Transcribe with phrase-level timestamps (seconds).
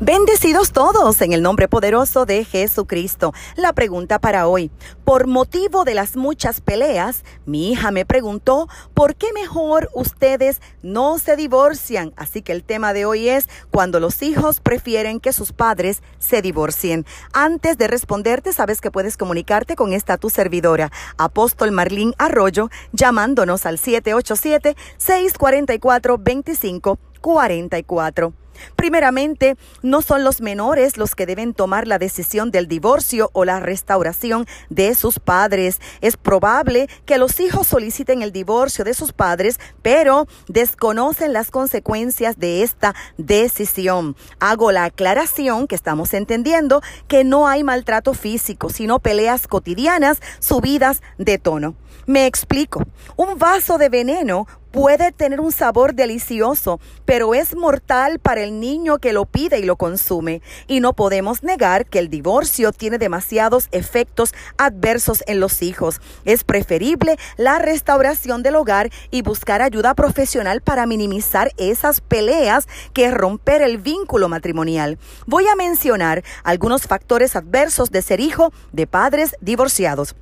[0.00, 3.34] Bendecidos todos en el nombre poderoso de Jesucristo.
[3.56, 4.70] La pregunta para hoy.
[5.04, 11.18] Por motivo de las muchas peleas, mi hija me preguntó por qué mejor ustedes no
[11.18, 12.12] se divorcian.
[12.16, 16.42] Así que el tema de hoy es cuando los hijos prefieren que sus padres se
[16.42, 17.04] divorcien.
[17.32, 23.66] Antes de responderte, sabes que puedes comunicarte con esta tu servidora, Apóstol Marlín Arroyo, llamándonos
[23.66, 28.47] al 787 644 2544.
[28.76, 33.60] Primeramente, no son los menores los que deben tomar la decisión del divorcio o la
[33.60, 35.80] restauración de sus padres.
[36.00, 42.38] Es probable que los hijos soliciten el divorcio de sus padres, pero desconocen las consecuencias
[42.38, 44.16] de esta decisión.
[44.40, 51.02] Hago la aclaración que estamos entendiendo que no hay maltrato físico, sino peleas cotidianas subidas
[51.18, 51.74] de tono.
[52.06, 52.82] Me explico.
[53.16, 58.98] Un vaso de veneno puede tener un sabor delicioso, pero es mortal para el niño
[58.98, 60.42] que lo pide y lo consume.
[60.66, 66.00] Y no podemos negar que el divorcio tiene demasiados efectos adversos en los hijos.
[66.24, 73.10] Es preferible la restauración del hogar y buscar ayuda profesional para minimizar esas peleas que
[73.10, 74.98] romper el vínculo matrimonial.
[75.26, 80.14] Voy a mencionar algunos factores adversos de ser hijo de padres divorciados.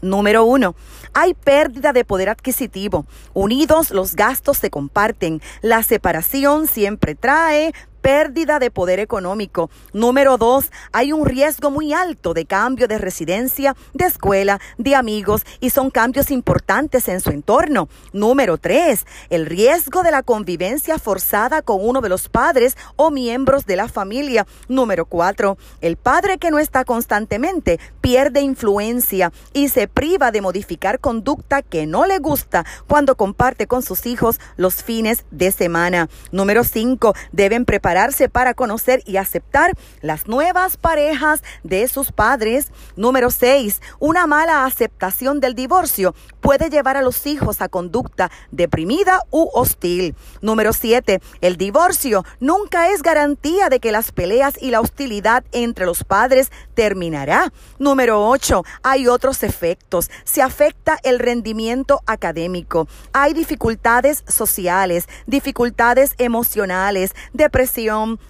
[0.00, 0.74] Número uno,
[1.12, 3.06] hay pérdida de poder adquisitivo.
[3.34, 5.42] Unidos los gastos se comparten.
[5.60, 7.72] La separación siempre trae
[8.08, 9.68] pérdida de poder económico.
[9.92, 15.44] Número dos, hay un riesgo muy alto de cambio de residencia, de escuela, de amigos
[15.60, 17.90] y son cambios importantes en su entorno.
[18.14, 23.66] Número tres, el riesgo de la convivencia forzada con uno de los padres o miembros
[23.66, 24.46] de la familia.
[24.68, 30.98] Número cuatro, el padre que no está constantemente pierde influencia y se priva de modificar
[30.98, 36.08] conducta que no le gusta cuando comparte con sus hijos los fines de semana.
[36.32, 37.97] Número cinco, deben preparar
[38.30, 42.68] para conocer y aceptar las nuevas parejas de sus padres.
[42.94, 43.80] Número 6.
[43.98, 50.14] Una mala aceptación del divorcio puede llevar a los hijos a conducta deprimida u hostil.
[50.42, 51.20] Número 7.
[51.40, 56.52] El divorcio nunca es garantía de que las peleas y la hostilidad entre los padres
[56.74, 57.52] terminará.
[57.80, 58.62] Número 8.
[58.84, 60.08] Hay otros efectos.
[60.22, 62.86] Se afecta el rendimiento académico.
[63.12, 67.77] Hay dificultades sociales, dificultades emocionales, depresión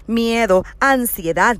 [0.06, 1.58] miedo, ansiedad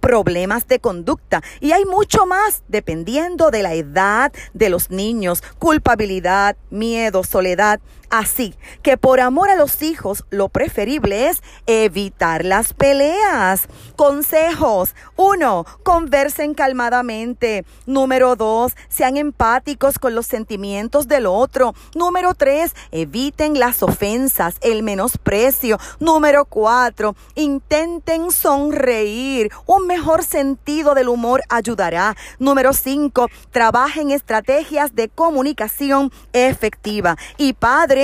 [0.00, 6.56] problemas de conducta y hay mucho más dependiendo de la edad de los niños, culpabilidad,
[6.70, 7.80] miedo, soledad.
[8.12, 13.68] Así que por amor a los hijos, lo preferible es evitar las peleas.
[13.96, 14.94] Consejos.
[15.16, 17.64] Uno, conversen calmadamente.
[17.86, 21.74] Número dos, sean empáticos con los sentimientos del otro.
[21.94, 25.78] Número tres, eviten las ofensas, el menosprecio.
[25.98, 29.50] Número cuatro, intenten sonreír.
[29.64, 32.14] Un mejor sentido del humor ayudará.
[32.38, 37.16] Número cinco, trabajen estrategias de comunicación efectiva.
[37.38, 38.01] Y padre,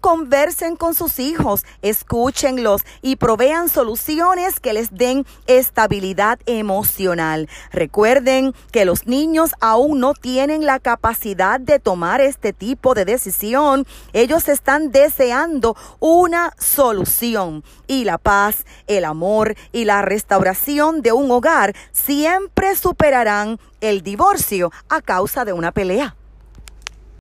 [0.00, 7.48] conversen con sus hijos, escúchenlos y provean soluciones que les den estabilidad emocional.
[7.72, 13.86] Recuerden que los niños aún no tienen la capacidad de tomar este tipo de decisión.
[14.12, 21.30] Ellos están deseando una solución y la paz, el amor y la restauración de un
[21.30, 26.16] hogar siempre superarán el divorcio a causa de una pelea.